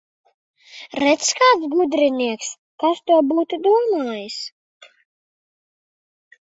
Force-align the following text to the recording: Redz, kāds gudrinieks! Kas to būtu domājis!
Redz, 1.01 1.29
kāds 1.41 1.67
gudrinieks! 1.75 2.49
Kas 2.85 3.05
to 3.13 3.21
būtu 3.35 3.63
domājis! 3.71 4.43